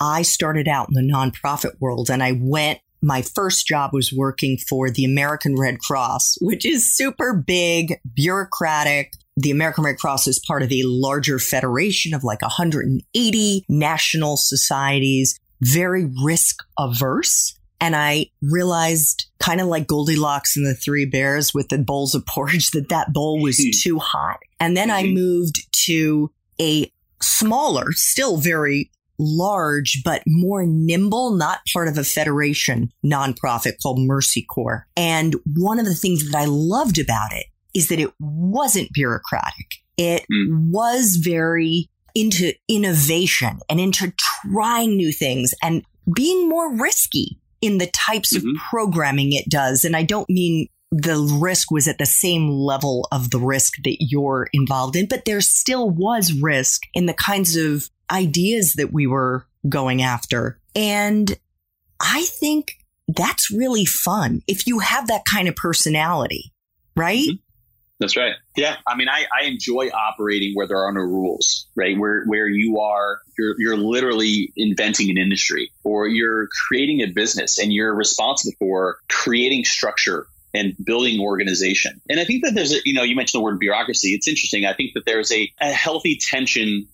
I 0.01 0.23
started 0.23 0.69
out 0.69 0.89
in 0.89 0.95
the 0.95 1.13
nonprofit 1.13 1.79
world 1.81 2.09
and 2.09 2.23
I 2.23 2.33
went 2.33 2.81
my 3.03 3.23
first 3.23 3.67
job 3.67 3.93
was 3.93 4.13
working 4.13 4.59
for 4.59 4.91
the 4.91 5.05
American 5.05 5.57
Red 5.57 5.79
Cross, 5.79 6.37
which 6.41 6.67
is 6.67 6.95
super 6.95 7.35
big, 7.35 7.99
bureaucratic. 8.15 9.15
The 9.37 9.51
American 9.51 9.85
Red 9.85 9.97
Cross 9.97 10.27
is 10.27 10.39
part 10.39 10.63
of 10.63 10.71
a 10.71 10.83
larger 10.85 11.39
federation 11.39 12.13
of 12.13 12.25
like 12.25 12.43
180 12.43 13.65
national 13.69 14.37
societies 14.37 15.41
very 15.61 16.11
risk 16.23 16.57
averse. 16.79 17.57
And 17.81 17.97
I 17.97 18.27
realized 18.43 19.27
kind 19.39 19.61
of 19.61 19.67
like 19.67 19.87
Goldilocks 19.87 20.57
and 20.57 20.67
the 20.67 20.75
three 20.75 21.07
bears 21.07 21.55
with 21.55 21.71
the 21.71 21.79
bowls 21.79 22.15
of 22.15 22.27
porridge 22.27 22.71
that 22.73 22.91
that 22.91 23.13
bowl 23.13 23.41
was 23.41 23.59
mm-hmm. 23.59 23.71
too 23.83 23.99
hot. 23.99 24.39
And 24.59 24.77
then 24.77 24.91
I 24.91 25.05
mm-hmm. 25.05 25.15
moved 25.15 25.67
to 25.87 26.31
a 26.61 26.93
smaller, 27.23 27.93
still 27.93 28.37
very 28.37 28.91
large, 29.19 30.03
but 30.05 30.23
more 30.27 30.65
nimble, 30.67 31.33
not 31.33 31.61
part 31.73 31.89
of 31.89 31.99
a 31.99 32.05
federation 32.05 32.91
nonprofit 33.05 33.75
called 33.83 34.01
Mercy 34.01 34.43
Corps. 34.43 34.87
And 34.97 35.37
one 35.55 35.79
of 35.79 35.85
the 35.85 35.95
things 35.95 36.31
that 36.31 36.39
I 36.39 36.47
loved 36.47 36.99
about 36.99 37.33
it 37.33 37.47
is 37.75 37.89
that 37.89 38.01
it 38.01 38.11
wasn't 38.19 38.93
bureaucratic. 38.93 39.67
It 39.97 40.25
mm. 40.33 40.71
was 40.71 41.17
very 41.17 41.89
into 42.15 42.53
innovation 42.69 43.61
and 43.69 43.81
into 43.81 44.13
trying 44.19 44.97
new 44.97 45.13
things 45.13 45.55
and 45.63 45.85
being 46.15 46.49
more 46.49 46.75
risky 46.75 47.39
in 47.61 47.79
the 47.79 47.87
types 47.87 48.37
mm-hmm. 48.37 48.51
of 48.51 48.57
programming 48.71 49.33
it 49.33 49.49
does. 49.49 49.85
And 49.85 49.97
I 49.97 50.03
don't 50.03 50.29
mean 50.29 50.69
the 50.91 51.19
risk 51.41 51.71
was 51.71 51.87
at 51.87 51.99
the 51.99 52.07
same 52.07 52.49
level 52.51 53.07
of 53.13 53.31
the 53.31 53.39
risk 53.39 53.75
that 53.85 53.97
you're 54.01 54.49
involved 54.53 54.97
in, 54.97 55.07
but 55.07 55.25
there 55.25 55.41
still 55.41 55.89
was 55.89 56.33
risk 56.33 56.83
in 56.95 57.07
the 57.07 57.15
kinds 57.15 57.57
of 57.57 57.89
ideas 58.11 58.75
that 58.75 58.93
we 58.93 59.07
were 59.07 59.47
going 59.69 60.03
after. 60.03 60.59
And 60.75 61.39
I 62.01 62.23
think 62.25 62.79
that's 63.07 63.51
really 63.51 63.85
fun 63.85 64.43
if 64.47 64.67
you 64.67 64.81
have 64.81 65.07
that 65.09 65.23
kind 65.31 65.49
of 65.49 65.57
personality, 65.57 66.53
right? 66.97 67.29
Mm-hmm. 67.29 67.50
That's 68.01 68.17
right. 68.17 68.33
Yeah. 68.57 68.77
I 68.87 68.97
mean, 68.97 69.11
I, 69.11 69.27
I 69.39 69.45
enjoy 69.45 69.91
operating 69.91 70.55
where 70.55 70.67
there 70.67 70.79
are 70.79 70.93
no 70.93 71.03
rules, 71.03 71.67
right? 71.77 71.99
Where, 71.99 72.25
where 72.25 72.49
you 72.49 72.81
are, 72.81 73.21
you're, 73.39 73.55
you're 73.59 73.77
literally 73.77 74.53
inventing 74.57 75.11
an 75.11 75.19
industry 75.19 75.71
or 75.85 76.09
you're 76.09 76.49
creating 76.67 77.03
a 77.03 77.09
business 77.09 77.59
and 77.59 77.73
you're 77.73 77.95
responsible 77.95 78.55
for 78.59 78.99
creating 79.09 79.65
structure 79.65 80.27
and 80.55 80.75
building 80.83 81.21
organization. 81.21 82.01
And 82.09 82.19
I 82.19 82.25
think 82.25 82.43
that 82.45 82.55
there's 82.55 82.73
a, 82.73 82.79
you 82.87 82.95
know, 82.95 83.03
you 83.03 83.15
mentioned 83.15 83.41
the 83.41 83.45
word 83.45 83.59
bureaucracy. 83.59 84.15
It's 84.15 84.27
interesting. 84.27 84.65
I 84.65 84.73
think 84.73 84.95
that 84.95 85.05
there's 85.05 85.31
a, 85.31 85.53
a 85.61 85.71
healthy 85.71 86.19
tension 86.21 86.89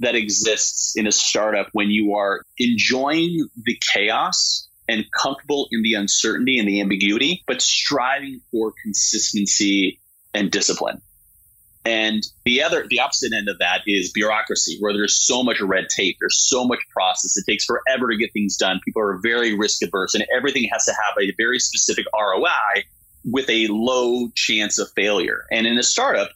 that 0.00 0.16
exists 0.16 0.96
in 0.96 1.06
a 1.06 1.12
startup 1.12 1.68
when 1.72 1.90
you 1.90 2.16
are 2.16 2.42
enjoying 2.58 3.48
the 3.64 3.78
chaos 3.92 4.68
and 4.88 5.04
comfortable 5.12 5.68
in 5.70 5.82
the 5.82 5.94
uncertainty 5.94 6.58
and 6.58 6.66
the 6.66 6.80
ambiguity, 6.80 7.44
but 7.46 7.62
striving 7.62 8.40
for 8.50 8.72
consistency 8.82 10.00
and 10.34 10.50
discipline. 10.50 11.00
And 11.84 12.22
the 12.44 12.62
other, 12.62 12.86
the 12.88 13.00
opposite 13.00 13.32
end 13.32 13.48
of 13.48 13.58
that 13.58 13.82
is 13.86 14.12
bureaucracy, 14.12 14.76
where 14.78 14.92
there's 14.92 15.18
so 15.18 15.42
much 15.42 15.60
red 15.60 15.88
tape, 15.88 16.16
there's 16.20 16.38
so 16.48 16.64
much 16.64 16.78
process. 16.90 17.36
It 17.36 17.44
takes 17.50 17.64
forever 17.64 18.08
to 18.08 18.16
get 18.16 18.32
things 18.32 18.56
done. 18.56 18.80
People 18.84 19.02
are 19.02 19.18
very 19.20 19.56
risk 19.56 19.82
averse, 19.82 20.14
and 20.14 20.24
everything 20.34 20.68
has 20.72 20.84
to 20.84 20.92
have 20.92 21.16
a 21.20 21.32
very 21.36 21.58
specific 21.58 22.06
ROI 22.14 22.84
with 23.24 23.50
a 23.50 23.66
low 23.68 24.28
chance 24.34 24.78
of 24.78 24.90
failure. 24.94 25.44
And 25.50 25.66
in 25.66 25.76
a 25.76 25.82
startup, 25.82 26.30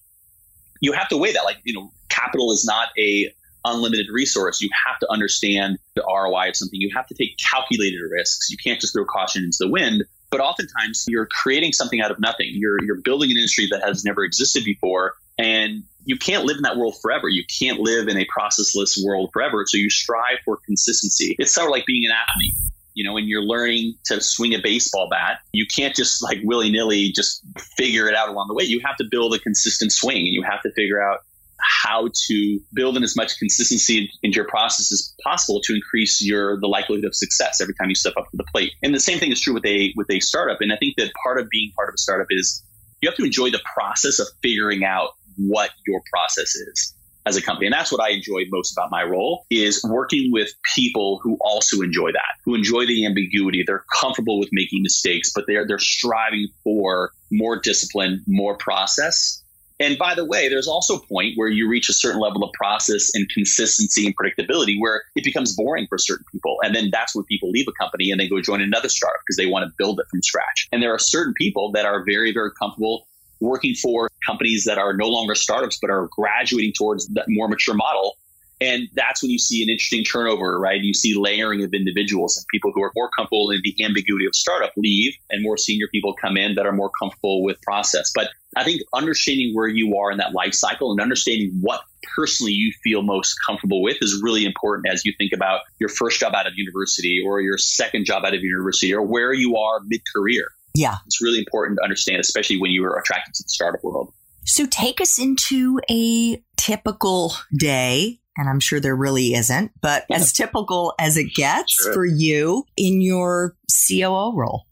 you 0.80 0.92
have 0.92 1.08
to 1.08 1.16
weigh 1.16 1.32
that. 1.32 1.44
Like, 1.44 1.58
you 1.64 1.74
know, 1.74 1.92
capital 2.08 2.50
is 2.50 2.64
not 2.64 2.88
a 2.98 3.32
unlimited 3.64 4.06
resource. 4.12 4.60
You 4.60 4.70
have 4.86 4.98
to 5.00 5.10
understand 5.10 5.78
the 5.94 6.02
ROI 6.02 6.50
of 6.50 6.56
something. 6.56 6.80
You 6.80 6.90
have 6.94 7.06
to 7.08 7.14
take 7.14 7.36
calculated 7.38 8.00
risks. 8.10 8.50
You 8.50 8.56
can't 8.56 8.80
just 8.80 8.94
throw 8.94 9.04
caution 9.04 9.44
into 9.44 9.58
the 9.60 9.68
wind. 9.68 10.04
But 10.30 10.40
oftentimes 10.40 11.04
you're 11.08 11.26
creating 11.26 11.72
something 11.72 12.00
out 12.00 12.10
of 12.10 12.18
nothing. 12.18 12.50
You're 12.52 12.82
you're 12.82 13.00
building 13.00 13.30
an 13.30 13.36
industry 13.36 13.68
that 13.70 13.82
has 13.82 14.04
never 14.04 14.24
existed 14.24 14.64
before. 14.64 15.14
And 15.38 15.84
you 16.04 16.16
can't 16.16 16.44
live 16.44 16.56
in 16.56 16.62
that 16.62 16.76
world 16.76 16.96
forever. 17.02 17.28
You 17.28 17.44
can't 17.58 17.80
live 17.80 18.08
in 18.08 18.16
a 18.16 18.26
processless 18.26 19.02
world 19.04 19.30
forever. 19.32 19.64
So 19.66 19.76
you 19.76 19.90
strive 19.90 20.38
for 20.44 20.58
consistency. 20.64 21.36
It's 21.38 21.52
sort 21.52 21.66
of 21.66 21.72
like 21.72 21.84
being 21.84 22.04
an 22.06 22.12
athlete. 22.12 22.54
You 22.94 23.04
know, 23.04 23.12
when 23.12 23.28
you're 23.28 23.42
learning 23.42 23.94
to 24.06 24.22
swing 24.22 24.54
a 24.54 24.58
baseball 24.58 25.08
bat, 25.10 25.40
you 25.52 25.66
can't 25.66 25.94
just 25.94 26.22
like 26.22 26.38
willy 26.44 26.70
nilly 26.70 27.12
just 27.12 27.42
figure 27.76 28.08
it 28.08 28.14
out 28.14 28.30
along 28.30 28.48
the 28.48 28.54
way. 28.54 28.64
You 28.64 28.80
have 28.86 28.96
to 28.96 29.04
build 29.04 29.34
a 29.34 29.38
consistent 29.38 29.92
swing 29.92 30.18
and 30.18 30.28
you 30.28 30.42
have 30.42 30.62
to 30.62 30.72
figure 30.72 31.02
out 31.02 31.20
how 31.60 32.08
to 32.28 32.60
build 32.72 32.96
in 32.96 33.02
as 33.02 33.16
much 33.16 33.38
consistency 33.38 34.10
into 34.22 34.36
your 34.36 34.46
process 34.46 34.92
as 34.92 35.14
possible 35.22 35.60
to 35.62 35.74
increase 35.74 36.24
your 36.24 36.58
the 36.60 36.66
likelihood 36.66 37.04
of 37.04 37.14
success 37.14 37.60
every 37.60 37.74
time 37.74 37.88
you 37.88 37.94
step 37.94 38.14
up 38.16 38.30
to 38.30 38.36
the 38.36 38.44
plate. 38.44 38.72
And 38.82 38.94
the 38.94 39.00
same 39.00 39.18
thing 39.18 39.32
is 39.32 39.40
true 39.40 39.54
with 39.54 39.66
a 39.66 39.92
with 39.96 40.10
a 40.10 40.20
startup. 40.20 40.60
And 40.60 40.72
I 40.72 40.76
think 40.76 40.96
that 40.96 41.12
part 41.22 41.40
of 41.40 41.48
being 41.50 41.72
part 41.76 41.88
of 41.88 41.94
a 41.94 41.98
startup 41.98 42.28
is 42.30 42.62
you 43.00 43.08
have 43.08 43.16
to 43.16 43.24
enjoy 43.24 43.50
the 43.50 43.62
process 43.74 44.18
of 44.18 44.26
figuring 44.42 44.84
out 44.84 45.10
what 45.36 45.70
your 45.86 46.02
process 46.12 46.54
is 46.54 46.94
as 47.26 47.36
a 47.36 47.42
company. 47.42 47.66
And 47.66 47.72
that's 47.72 47.92
what 47.92 48.00
I 48.00 48.10
enjoy 48.10 48.44
most 48.50 48.72
about 48.72 48.90
my 48.90 49.02
role 49.02 49.44
is 49.50 49.84
working 49.84 50.30
with 50.32 50.48
people 50.74 51.18
who 51.22 51.36
also 51.40 51.82
enjoy 51.82 52.12
that, 52.12 52.36
who 52.44 52.54
enjoy 52.54 52.86
the 52.86 53.04
ambiguity. 53.04 53.64
They're 53.66 53.84
comfortable 53.92 54.38
with 54.38 54.48
making 54.52 54.82
mistakes, 54.82 55.32
but 55.34 55.44
they're 55.46 55.66
they're 55.66 55.78
striving 55.78 56.48
for 56.62 57.10
more 57.30 57.58
discipline, 57.60 58.22
more 58.26 58.56
process. 58.56 59.42
And 59.78 59.98
by 59.98 60.14
the 60.14 60.24
way, 60.24 60.48
there's 60.48 60.68
also 60.68 60.96
a 60.96 61.06
point 61.06 61.34
where 61.36 61.48
you 61.48 61.68
reach 61.68 61.88
a 61.88 61.92
certain 61.92 62.20
level 62.20 62.42
of 62.42 62.50
process 62.54 63.10
and 63.14 63.28
consistency 63.28 64.06
and 64.06 64.14
predictability 64.16 64.76
where 64.78 65.02
it 65.14 65.24
becomes 65.24 65.54
boring 65.54 65.86
for 65.88 65.98
certain 65.98 66.24
people. 66.32 66.56
And 66.62 66.74
then 66.74 66.88
that's 66.90 67.14
when 67.14 67.24
people 67.24 67.50
leave 67.50 67.66
a 67.68 67.72
company 67.72 68.10
and 68.10 68.18
they 68.18 68.28
go 68.28 68.40
join 68.40 68.62
another 68.62 68.88
startup 68.88 69.20
because 69.26 69.36
they 69.36 69.46
want 69.46 69.68
to 69.68 69.74
build 69.76 70.00
it 70.00 70.06
from 70.10 70.22
scratch. 70.22 70.68
And 70.72 70.82
there 70.82 70.94
are 70.94 70.98
certain 70.98 71.34
people 71.34 71.70
that 71.72 71.84
are 71.84 72.04
very, 72.04 72.32
very 72.32 72.50
comfortable 72.58 73.06
working 73.40 73.74
for 73.74 74.08
companies 74.24 74.64
that 74.64 74.78
are 74.78 74.94
no 74.94 75.08
longer 75.08 75.34
startups 75.34 75.78
but 75.80 75.90
are 75.90 76.08
graduating 76.10 76.72
towards 76.72 77.06
that 77.08 77.26
more 77.28 77.48
mature 77.48 77.74
model 77.74 78.16
and 78.60 78.88
that's 78.94 79.22
when 79.22 79.30
you 79.30 79.38
see 79.38 79.62
an 79.62 79.68
interesting 79.68 80.02
turnover, 80.02 80.58
right? 80.58 80.80
You 80.80 80.94
see 80.94 81.14
layering 81.14 81.62
of 81.62 81.74
individuals 81.74 82.36
and 82.36 82.46
people 82.50 82.72
who 82.74 82.82
are 82.82 82.92
more 82.96 83.10
comfortable 83.16 83.50
in 83.50 83.60
the 83.62 83.84
ambiguity 83.84 84.26
of 84.26 84.34
startup 84.34 84.72
leave 84.76 85.14
and 85.30 85.42
more 85.42 85.58
senior 85.58 85.86
people 85.92 86.14
come 86.14 86.36
in 86.36 86.54
that 86.54 86.64
are 86.64 86.72
more 86.72 86.90
comfortable 86.98 87.42
with 87.42 87.60
process. 87.62 88.10
But 88.14 88.30
I 88.56 88.64
think 88.64 88.80
understanding 88.94 89.54
where 89.54 89.68
you 89.68 89.96
are 89.98 90.10
in 90.10 90.16
that 90.18 90.32
life 90.32 90.54
cycle 90.54 90.90
and 90.90 91.00
understanding 91.00 91.58
what 91.60 91.82
personally 92.16 92.52
you 92.52 92.72
feel 92.82 93.02
most 93.02 93.36
comfortable 93.46 93.82
with 93.82 93.98
is 94.00 94.20
really 94.22 94.46
important 94.46 94.90
as 94.90 95.04
you 95.04 95.12
think 95.18 95.32
about 95.34 95.60
your 95.78 95.90
first 95.90 96.18
job 96.18 96.34
out 96.34 96.46
of 96.46 96.54
university 96.56 97.20
or 97.24 97.42
your 97.42 97.58
second 97.58 98.06
job 98.06 98.24
out 98.24 98.34
of 98.34 98.42
university 98.42 98.94
or 98.94 99.02
where 99.02 99.34
you 99.34 99.56
are 99.58 99.80
mid 99.84 100.00
career. 100.14 100.46
Yeah. 100.74 100.96
It's 101.06 101.20
really 101.20 101.38
important 101.38 101.78
to 101.78 101.84
understand, 101.84 102.20
especially 102.20 102.58
when 102.58 102.70
you 102.70 102.84
are 102.84 102.98
attracted 102.98 103.34
to 103.34 103.42
the 103.42 103.48
startup 103.48 103.84
world. 103.84 104.12
So 104.44 104.64
take 104.66 105.00
us 105.00 105.18
into 105.18 105.80
a 105.90 106.42
typical 106.56 107.34
day 107.54 108.20
and 108.36 108.48
I'm 108.48 108.60
sure 108.60 108.80
there 108.80 108.96
really 108.96 109.34
isn't, 109.34 109.72
but 109.80 110.04
yeah. 110.08 110.16
as 110.16 110.32
typical 110.32 110.94
as 110.98 111.16
it 111.16 111.34
gets 111.34 111.72
sure. 111.72 111.92
for 111.92 112.04
you 112.04 112.64
in 112.76 113.00
your 113.00 113.56
COO 113.88 114.34
role. 114.34 114.66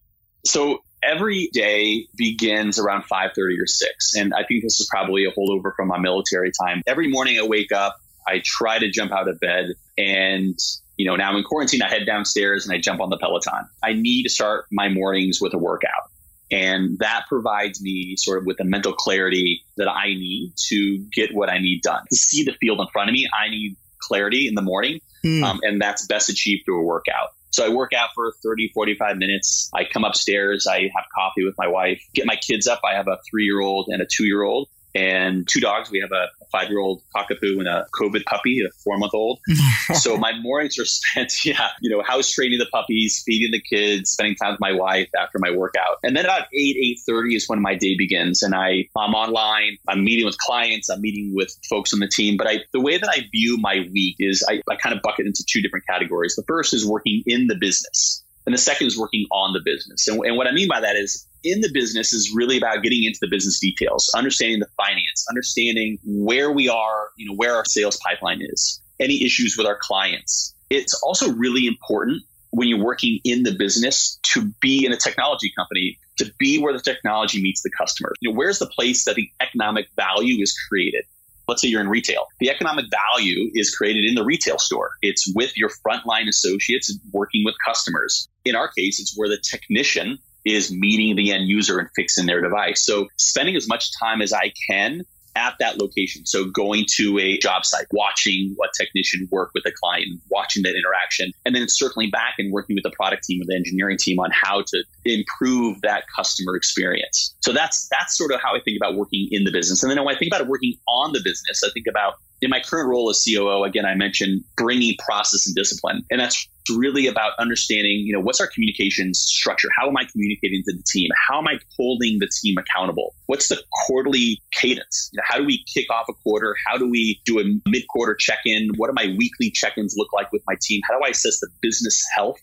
So 0.47 0.79
every 1.03 1.49
day 1.53 2.07
begins 2.17 2.79
around 2.79 3.05
5:30 3.05 3.61
or 3.61 3.67
6 3.67 4.15
and 4.17 4.35
I 4.35 4.45
think 4.45 4.63
this 4.63 4.81
is 4.81 4.89
probably 4.91 5.25
a 5.25 5.33
holdover 5.33 5.73
from 5.77 5.89
my 5.89 5.99
military 5.99 6.51
time. 6.63 6.83
Every 6.87 7.09
morning 7.09 7.39
I 7.39 7.47
wake 7.47 7.73
up, 7.73 7.97
I 8.27 8.41
try 8.45 8.79
to 8.79 8.91
jump 8.91 9.13
out 9.13 9.29
of 9.29 9.39
bed 9.41 9.67
and 9.99 10.59
you 10.97 11.07
know, 11.07 11.17
now 11.17 11.31
I'm 11.31 11.37
in 11.37 11.43
quarantine, 11.43 11.83
I 11.83 11.89
head 11.89 12.07
downstairs 12.07 12.67
and 12.67 12.75
I 12.75 12.79
jump 12.79 13.01
on 13.01 13.11
the 13.11 13.19
Peloton. 13.19 13.69
I 13.83 13.95
need 13.95 14.25
to 14.25 14.31
start 14.31 14.67
my 14.71 14.89
mornings 14.89 15.41
with 15.41 15.53
a 15.53 15.59
workout. 15.59 16.11
And 16.51 16.99
that 16.99 17.25
provides 17.29 17.83
me 17.83 18.17
sort 18.17 18.39
of 18.39 18.47
with 18.47 18.59
the 18.59 18.65
mental 18.65 18.93
clarity 18.93 19.65
that 19.77 19.89
I 19.89 20.09
need 20.09 20.53
to 20.69 20.99
get 21.13 21.35
what 21.35 21.49
I 21.49 21.59
need 21.59 21.83
done. 21.83 22.03
To 22.11 22.17
see 22.17 22.45
the 22.45 22.53
field 22.61 22.81
in 22.81 22.87
front 22.93 23.09
of 23.09 23.15
me, 23.15 23.29
I 23.33 23.49
need 23.49 23.77
clarity 24.01 24.47
in 24.47 24.55
the 24.55 24.63
morning. 24.63 25.01
Mm. 25.25 25.43
Um, 25.43 25.61
and 25.63 25.81
that's 25.81 26.07
best 26.07 26.29
achieved 26.29 26.65
through 26.67 26.81
a 26.81 26.85
workout. 26.85 27.31
So 27.51 27.65
I 27.65 27.69
work 27.69 27.93
out 27.93 28.11
for 28.15 28.33
30, 28.43 28.73
45 28.75 29.17
minutes. 29.17 29.71
I 29.73 29.85
come 29.85 30.05
upstairs. 30.05 30.67
I 30.67 30.91
have 30.95 31.05
coffee 31.15 31.45
with 31.45 31.55
my 31.57 31.69
wife, 31.69 32.03
get 32.13 32.27
my 32.27 32.37
kids 32.37 32.67
up. 32.67 32.81
I 32.85 32.95
have 32.95 33.07
a 33.07 33.19
three 33.31 33.45
year 33.45 33.61
old 33.61 33.87
and 33.89 34.03
a 34.03 34.07
two 34.07 34.27
year 34.27 34.43
old 34.43 34.69
and 34.95 35.47
two 35.49 35.61
dogs. 35.61 35.91
We 35.91 36.01
have 36.01 36.13
a, 36.13 36.29
five 36.55 36.71
year 36.71 36.79
old 36.79 37.03
cockapoo 37.15 37.59
and 37.59 37.67
a 37.67 37.85
COVID 38.01 38.25
puppy, 38.27 38.61
a 38.65 38.71
four 38.85 38.97
month 38.97 39.13
old. 39.13 39.41
so 39.95 40.17
my 40.17 40.33
mornings 40.41 40.79
are 40.79 40.85
spent, 40.85 41.45
yeah, 41.45 41.69
you 41.81 41.91
know, 41.91 42.03
house 42.03 42.31
training 42.31 42.59
the 42.59 42.67
puppies, 42.67 43.23
feeding 43.27 43.51
the 43.51 43.61
kids, 43.61 44.11
spending 44.11 44.37
time 44.37 44.53
with 44.53 44.61
my 44.61 44.73
wife 44.73 45.09
after 45.19 45.39
my 45.41 45.51
workout. 45.51 45.99
And 46.05 46.17
then 46.17 46.25
about 46.25 46.47
eight, 46.55 46.77
eight 46.77 47.01
thirty 47.07 47.35
is 47.35 47.49
when 47.49 47.61
my 47.61 47.75
day 47.75 47.97
begins. 47.97 48.43
And 48.43 48.55
I, 48.55 48.89
I'm 48.97 49.15
online, 49.15 49.79
I'm 49.89 50.05
meeting 50.05 50.25
with 50.25 50.39
clients, 50.39 50.89
I'm 50.89 51.01
meeting 51.01 51.33
with 51.35 51.57
folks 51.69 51.93
on 51.93 51.99
the 51.99 52.09
team. 52.09 52.37
But 52.37 52.47
I, 52.47 52.59
the 52.73 52.81
way 52.81 52.99
that 52.99 53.09
I 53.09 53.27
view 53.33 53.59
my 53.59 53.89
week 53.93 54.17
is 54.21 54.45
I, 54.49 54.63
I 54.71 54.77
kind 54.77 54.95
of 54.95 55.03
bucket 55.03 55.27
into 55.27 55.45
two 55.49 55.61
different 55.61 55.87
categories. 55.87 56.37
The 56.37 56.45
first 56.47 56.73
is 56.73 56.87
working 56.87 57.23
in 57.27 57.49
the 57.49 57.57
business. 57.57 58.24
And 58.47 58.55
the 58.55 58.59
second 58.59 58.87
is 58.87 58.99
working 58.99 59.27
on 59.31 59.53
the 59.53 59.61
business. 59.65 60.07
And, 60.07 60.23
and 60.25 60.37
what 60.37 60.47
I 60.47 60.53
mean 60.53 60.69
by 60.69 60.81
that 60.81 60.97
is 60.97 61.27
in 61.43 61.61
the 61.61 61.71
business 61.73 62.13
is 62.13 62.33
really 62.35 62.59
about 62.59 62.83
getting 62.83 63.05
into 63.05 63.19
the 63.21 63.29
business 63.29 63.59
details, 63.59 64.11
understanding 64.15 64.61
the 64.61 64.69
finance, 64.77 65.25
understanding 65.29 65.99
where 66.05 66.51
we 66.51 66.69
are, 66.69 67.11
you 67.17 67.27
know, 67.27 67.35
where 67.35 67.57
our 67.57 67.65
sales 67.65 67.99
pipeline 68.07 68.41
is, 68.43 68.81
any 69.01 69.25
issues 69.25 69.57
with 69.57 69.67
our 69.67 69.79
clients. 69.81 70.55
It's 70.71 70.95
also 71.03 71.33
really 71.33 71.67
important 71.67 72.23
when 72.51 72.69
you're 72.69 72.85
working 72.85 73.19
in 73.25 73.43
the 73.43 73.53
business 73.53 74.19
to 74.35 74.53
be 74.61 74.87
in 74.87 74.93
a 74.93 74.97
technology 74.97 75.53
company, 75.57 75.99
to 76.19 76.33
be 76.39 76.59
where 76.59 76.73
the 76.73 76.81
technology 76.81 77.43
meets 77.43 77.63
the 77.63 77.71
customer. 77.77 78.13
You 78.21 78.31
know, 78.31 78.37
where's 78.37 78.59
the 78.59 78.67
place 78.67 79.05
that 79.07 79.17
the 79.17 79.29
economic 79.41 79.89
value 79.97 80.41
is 80.41 80.55
created? 80.69 81.05
let's 81.49 81.61
say 81.61 81.69
you're 81.69 81.81
in 81.81 81.89
retail. 81.89 82.27
The 82.41 82.51
economic 82.51 82.87
value 82.91 83.51
is 83.55 83.75
created 83.75 84.05
in 84.05 84.15
the 84.15 84.25
retail 84.25 84.59
store. 84.59 84.93
It's 85.03 85.31
with 85.35 85.57
your 85.57 85.71
frontline 85.87 86.29
associates 86.29 86.97
working 87.13 87.43
with 87.45 87.55
customers. 87.67 88.29
In 88.45 88.57
our 88.57 88.69
case, 88.69 89.01
it's 89.01 89.15
where 89.17 89.29
the 89.29 89.39
technician 89.39 90.19
is 90.45 90.71
meeting 90.71 91.17
the 91.17 91.33
end 91.33 91.49
user 91.49 91.79
and 91.79 91.89
fixing 91.97 92.27
their 92.27 92.41
device. 92.41 92.85
So 92.85 93.09
spending 93.17 93.57
as 93.57 93.67
much 93.67 93.91
time 93.99 94.21
as 94.21 94.33
I 94.33 94.53
can 94.69 95.03
at 95.37 95.55
that 95.59 95.79
location. 95.79 96.27
So 96.27 96.45
going 96.45 96.85
to 96.97 97.19
a 97.19 97.39
job 97.39 97.67
site, 97.67 97.87
watching 97.93 98.53
what 98.57 98.71
technician 98.79 99.29
work 99.31 99.51
with 99.55 99.65
a 99.67 99.73
client, 99.73 100.21
watching 100.31 100.63
that 100.63 100.75
interaction, 100.77 101.33
and 101.45 101.55
then 101.55 101.69
circling 101.69 102.11
back 102.11 102.35
and 102.39 102.53
working 102.53 102.77
with 102.77 102.85
the 102.85 102.91
product 102.91 103.25
team 103.25 103.43
or 103.43 103.45
the 103.47 103.57
engineering 103.57 103.99
team 103.99 104.19
on 104.21 104.31
how 104.33 104.63
to 104.63 104.85
improve 105.05 105.81
that 105.83 106.05
customer 106.15 106.57
experience. 106.57 107.35
So 107.41 107.53
that's 107.53 107.89
that's 107.89 108.17
sort 108.17 108.33
of 108.33 108.41
how 108.41 108.55
I 108.55 108.61
think 108.61 108.77
about 108.77 108.95
working 108.95 109.29
in 109.31 109.45
the 109.45 109.51
business. 109.51 109.83
And 109.83 109.91
then 109.91 110.03
when 110.05 110.15
I 110.15 110.19
think 110.19 110.33
about 110.33 110.47
working 110.47 110.75
on 110.87 111.13
the 111.13 111.21
business, 111.25 111.63
I 111.65 111.71
think 111.73 111.87
about 111.89 112.15
in 112.41 112.51
my 112.51 112.61
current 112.61 112.89
role 112.89 113.11
as 113.11 113.25
COO, 113.25 113.65
again, 113.65 113.87
I 113.87 113.95
mentioned 113.95 114.45
bringing 114.57 114.97
process 115.05 115.47
and 115.47 115.55
discipline. 115.55 116.05
And 116.11 116.21
that's 116.21 116.49
really 116.71 117.07
about 117.07 117.33
understanding, 117.39 118.03
you 118.05 118.13
know, 118.13 118.21
what's 118.21 118.41
our 118.41 118.47
communications 118.47 119.19
structure? 119.19 119.69
How 119.77 119.89
am 119.89 119.97
I 119.97 120.05
communicating 120.05 120.63
to 120.67 120.77
the 120.77 120.83
team? 120.83 121.11
How 121.29 121.39
am 121.39 121.49
I 121.49 121.59
holding 121.77 122.19
the 122.19 122.29
team 122.29 122.57
accountable? 122.59 123.15
What's 123.27 123.49
the 123.49 123.63
quarterly 123.87 124.43
cadence? 124.53 125.11
You 125.13 125.19
know, 125.19 125.23
how 125.27 125.39
do 125.39 125.45
we 125.45 125.65
kick 125.73 125.91
off 125.91 126.07
a 126.09 126.15
quarter? 126.15 126.55
How 126.67 126.79
do 126.79 126.89
we 126.89 127.21
do 127.25 127.39
a 127.39 127.45
mid 127.69 127.87
quarter 127.89 128.15
check 128.15 128.41
in? 128.45 128.71
What 128.77 128.89
do 128.89 128.95
my 128.95 129.15
weekly 129.17 129.51
check 129.51 129.77
ins 129.77 129.95
look 129.97 130.13
like 130.13 130.33
with 130.33 130.43
my 130.47 130.55
team? 130.61 130.81
How 130.89 130.99
do 130.99 131.05
I 131.05 131.11
assess 131.11 131.41
the 131.41 131.49
business 131.61 132.03
health 132.15 132.39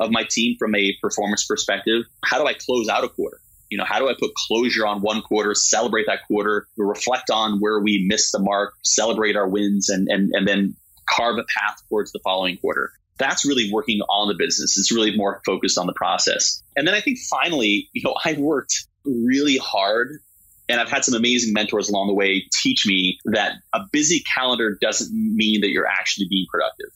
of 0.00 0.10
my 0.10 0.24
team 0.24 0.56
from 0.58 0.74
a 0.74 0.94
performance 1.00 1.46
perspective? 1.46 2.04
How 2.24 2.38
do 2.38 2.46
I 2.46 2.54
close 2.54 2.88
out 2.88 3.04
a 3.04 3.08
quarter? 3.08 3.40
You 3.70 3.76
know, 3.78 3.84
how 3.84 3.98
do 3.98 4.08
I 4.08 4.14
put 4.18 4.32
closure 4.34 4.86
on 4.86 5.00
one 5.00 5.22
quarter, 5.22 5.54
celebrate 5.54 6.06
that 6.06 6.20
quarter, 6.26 6.66
reflect 6.76 7.30
on 7.30 7.58
where 7.60 7.80
we 7.80 8.04
missed 8.08 8.32
the 8.32 8.38
mark, 8.38 8.74
celebrate 8.84 9.36
our 9.36 9.48
wins, 9.48 9.88
and 9.88 10.08
and 10.08 10.30
and 10.32 10.46
then 10.46 10.74
carve 11.08 11.38
a 11.38 11.44
path 11.44 11.80
towards 11.88 12.12
the 12.12 12.20
following 12.24 12.56
quarter. 12.58 12.92
That's 13.18 13.44
really 13.44 13.70
working 13.72 14.00
on 14.02 14.28
the 14.28 14.34
business. 14.34 14.78
It's 14.78 14.92
really 14.92 15.16
more 15.16 15.40
focused 15.44 15.76
on 15.76 15.86
the 15.86 15.92
process. 15.92 16.62
And 16.76 16.86
then 16.86 16.94
I 16.94 17.00
think 17.00 17.18
finally, 17.30 17.88
you 17.92 18.02
know, 18.04 18.14
I 18.24 18.34
worked 18.38 18.86
really 19.04 19.56
hard 19.56 20.20
and 20.68 20.80
I've 20.80 20.90
had 20.90 21.04
some 21.04 21.14
amazing 21.14 21.52
mentors 21.52 21.88
along 21.88 22.08
the 22.08 22.14
way 22.14 22.44
teach 22.52 22.86
me 22.86 23.18
that 23.24 23.54
a 23.72 23.80
busy 23.90 24.22
calendar 24.34 24.78
doesn't 24.80 25.10
mean 25.12 25.62
that 25.62 25.70
you're 25.70 25.86
actually 25.86 26.26
being 26.28 26.46
productive. 26.50 26.90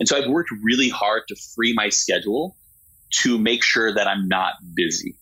And 0.00 0.08
so 0.08 0.16
I've 0.16 0.28
worked 0.28 0.50
really 0.62 0.88
hard 0.88 1.22
to 1.28 1.36
free 1.54 1.74
my 1.74 1.90
schedule 1.90 2.56
to 3.22 3.38
make 3.38 3.62
sure 3.62 3.94
that 3.94 4.08
I'm 4.08 4.26
not 4.26 4.54
busy. 4.74 5.16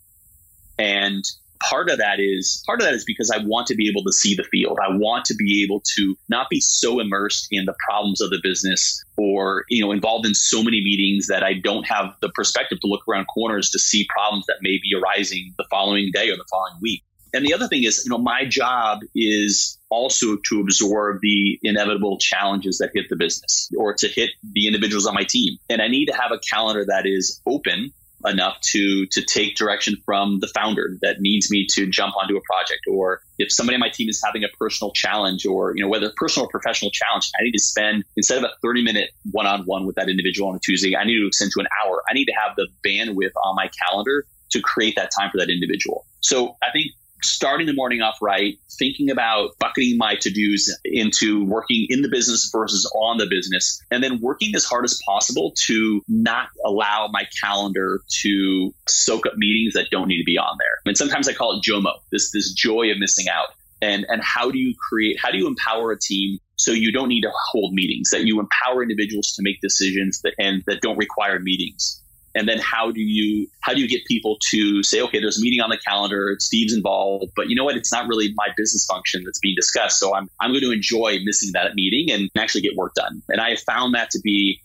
And 0.81 1.23
part 1.61 1.91
of 1.91 1.99
that 1.99 2.19
is 2.19 2.63
part 2.67 2.81
of 2.81 2.87
that 2.87 2.95
is 2.95 3.05
because 3.05 3.31
I 3.31 3.39
want 3.45 3.67
to 3.67 3.75
be 3.75 3.89
able 3.89 4.03
to 4.05 4.13
see 4.13 4.35
the 4.35 4.45
field. 4.45 4.79
I 4.83 4.97
want 4.97 5.27
to 5.27 5.35
be 5.35 5.63
able 5.63 5.83
to 5.97 6.17
not 6.29 6.49
be 6.49 6.61
so 6.61 7.01
immersed 7.01 7.49
in 7.51 7.67
the 7.67 7.75
problems 7.87 8.21
of 8.21 8.31
the 8.31 8.41
business 8.43 9.05
or, 9.17 9.65
you 9.69 9.85
know, 9.85 9.93
involved 9.93 10.27
in 10.27 10.35
so 10.35 10.63
many 10.63 10.83
meetings 10.83 11.27
that 11.27 11.43
I 11.43 11.55
don't 11.55 11.87
have 11.87 12.15
the 12.21 12.31
perspective 12.31 12.81
to 12.81 12.87
look 12.87 13.03
around 13.07 13.27
corners 13.27 13.71
to 13.71 13.79
see 13.79 14.07
problems 14.09 14.47
that 14.47 14.57
may 14.63 14.79
be 14.83 14.99
arising 14.99 15.55
the 15.59 15.67
following 15.71 16.11
day 16.13 16.31
or 16.31 16.37
the 16.37 16.47
following 16.51 16.79
week. 16.81 17.05
And 17.33 17.45
the 17.45 17.55
other 17.55 17.69
thing 17.69 17.85
is, 17.85 18.03
you 18.05 18.11
know, 18.11 18.19
my 18.19 18.45
job 18.45 19.01
is 19.15 19.79
also 19.89 20.37
to 20.49 20.61
absorb 20.61 21.19
the 21.23 21.61
inevitable 21.63 22.19
challenges 22.19 22.79
that 22.79 22.91
hit 22.93 23.07
the 23.09 23.17
business 23.17 23.71
or 23.77 23.95
to 23.95 24.09
hit 24.09 24.31
the 24.55 24.67
individuals 24.67 25.07
on 25.07 25.15
my 25.15 25.25
team. 25.25 25.59
And 25.69 25.81
I 25.81 25.89
need 25.89 26.07
to 26.07 26.13
have 26.13 26.33
a 26.33 26.39
calendar 26.39 26.85
that 26.87 27.07
is 27.07 27.41
open 27.47 27.93
enough 28.27 28.61
to 28.61 29.07
to 29.07 29.25
take 29.25 29.57
direction 29.57 29.97
from 30.05 30.41
the 30.41 30.49
founder 30.49 30.99
that 31.03 31.21
needs 31.21 31.51
me 31.51 31.67
to 31.71 31.87
jump 31.87 32.15
onto 32.17 32.37
a 32.37 32.41
project. 32.43 32.83
Or 32.91 33.21
if 33.39 33.53
somebody 33.53 33.75
on 33.75 33.81
my 33.81 33.89
team 33.89 34.09
is 34.09 34.23
having 34.25 34.45
a 34.45 34.49
personal 34.59 34.93
challenge 34.93 35.47
or 35.47 35.75
you 35.77 35.83
know 35.83 35.89
whether 35.89 36.13
personal 36.17 36.47
or 36.47 36.49
professional 36.49 36.91
challenge 36.91 37.31
i 37.39 37.43
need 37.43 37.53
to 37.53 37.59
spend 37.59 38.05
instead 38.17 38.39
of 38.39 38.45
a 38.45 38.51
30 38.63 38.85
minute 38.85 39.11
one-on-one 39.31 39.87
with 39.87 39.97
that 39.97 40.09
individual 40.09 40.51
on 40.51 40.57
a 40.57 40.59
tuesday 40.59 40.97
i 40.97 41.05
need 41.05 41.19
to 41.19 41.27
extend 41.27 41.51
to 41.53 41.61
an 41.61 41.67
hour. 41.83 42.03
I 42.09 42.15
need 42.15 42.27
to 42.27 42.33
have 42.33 42.57
the 42.57 42.69
bandwidth 42.87 43.33
on 43.43 43.57
my 43.57 43.71
calendar 43.87 44.27
to 44.51 44.61
create 44.61 44.97
that 44.97 45.11
time 45.17 45.31
for 45.31 45.39
that 45.39 45.51
individual. 45.51 46.07
So 46.21 46.57
i 46.63 46.71
think 46.73 46.93
starting 47.23 47.67
the 47.67 47.75
morning 47.75 48.01
off 48.01 48.19
right, 48.21 48.59
thinking 48.79 49.11
about 49.11 49.51
bucketing 49.59 49.99
my 49.99 50.17
to 50.17 50.31
dos 50.31 50.71
into 50.85 51.45
working 51.45 51.87
in 51.89 52.03
the 52.03 52.09
business 52.09 52.51
versus 52.53 52.91
on 52.95 53.19
the 53.19 53.27
business, 53.27 53.83
and 53.91 54.03
then 54.03 54.21
working 54.21 54.55
as 54.55 54.65
hard 54.65 54.85
as 54.85 55.01
possible 55.05 55.53
to 55.67 56.03
not 56.09 56.49
allow 56.65 57.09
my 57.13 57.25
calendar 57.43 58.01
to 58.23 58.75
soak 58.89 59.27
up 59.27 59.35
meetings 59.37 59.75
that 59.75 59.89
don't 59.91 60.09
need 60.09 60.19
to 60.19 60.25
be 60.25 60.39
on 60.39 60.57
there. 60.59 60.79
And 60.87 60.97
sometimes 60.97 61.29
I 61.29 61.33
call 61.33 61.59
it 61.59 61.65
JOMO, 61.69 61.93
this 62.11 62.31
this 62.33 62.53
joy 62.53 62.91
of 62.91 62.99
missing 62.99 63.29
out. 63.29 63.49
And 63.83 64.05
and 64.09 64.23
how 64.23 64.51
do 64.51 64.59
you 64.59 64.75
create 64.89 65.19
how 65.19 65.31
do 65.31 65.39
you 65.39 65.47
empower 65.47 65.93
a 65.93 65.99
team 65.99 66.39
so 66.57 66.73
you 66.73 66.93
don't 66.93 67.09
need 67.09 67.23
to 67.23 67.33
hold 67.51 67.73
meetings, 67.73 68.11
that 68.11 68.25
you 68.25 68.39
empower 68.39 68.83
individuals 68.83 69.33
to 69.37 69.43
make 69.43 69.61
decisions 69.63 70.21
that 70.23 70.35
and 70.39 70.63
that 70.67 70.83
don't 70.83 70.99
require 70.99 71.39
meetings 71.39 72.01
and 72.35 72.49
then 72.49 72.59
how 72.59 72.91
do 72.91 73.01
you 73.01 73.47
how 73.61 73.75
do 73.75 73.81
you 73.81 73.89
get 73.89 74.05
people 74.07 74.39
to 74.51 74.83
say 74.83 75.01
okay 75.01 75.21
there's 75.21 75.39
a 75.39 75.43
meeting 75.43 75.61
on 75.61 75.71
the 75.71 75.79
calendar 75.79 76.37
steve's 76.39 76.73
involved 76.73 77.33
but 77.37 77.49
you 77.49 77.57
know 77.57 77.65
what? 77.65 77.77
It's 77.77 77.93
not 77.93 78.09
really 78.09 78.33
my 78.35 78.49
business 78.57 78.87
function 78.87 79.23
that's 79.25 79.39
being 79.39 79.55
discussed. 79.57 79.99
So 79.99 80.15
i'm 80.15 80.29
i'm 80.41 80.51
going 80.51 80.63
to 80.63 80.73
enjoy 80.73 81.19
missing 81.25 81.51
that 81.53 81.75
meeting 81.75 82.13
and 82.15 82.31
actually 82.37 82.63
get 82.63 82.77
work 82.77 82.95
done. 82.95 83.23
And 83.29 83.41
i 83.41 83.51
have 83.51 83.61
found 83.61 83.95
that 83.95 84.11
to 84.11 84.21
be 84.21 84.61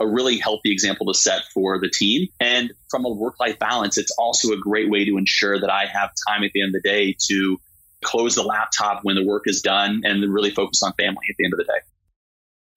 a 0.00 0.06
really 0.06 0.38
healthy 0.38 0.72
example 0.72 1.06
to 1.06 1.14
set 1.14 1.42
for 1.54 1.78
the 1.78 1.88
team. 1.88 2.26
And 2.40 2.72
from 2.90 3.04
a 3.04 3.10
work 3.10 3.38
life 3.40 3.58
balance 3.58 3.98
it's 3.98 4.12
also 4.18 4.52
a 4.52 4.58
great 4.58 4.90
way 4.90 5.04
to 5.04 5.16
ensure 5.16 5.58
that 5.60 5.70
i 5.70 5.86
have 5.86 6.10
time 6.28 6.44
at 6.44 6.50
the 6.52 6.62
end 6.62 6.74
of 6.74 6.82
the 6.82 6.88
day 6.88 7.16
to 7.28 7.58
close 8.02 8.34
the 8.34 8.42
laptop 8.42 9.00
when 9.02 9.16
the 9.16 9.24
work 9.24 9.44
is 9.46 9.62
done 9.62 10.02
and 10.04 10.22
really 10.32 10.50
focus 10.50 10.82
on 10.82 10.92
family 10.92 11.26
at 11.30 11.36
the 11.38 11.44
end 11.44 11.54
of 11.54 11.58
the 11.58 11.64
day 11.64 11.80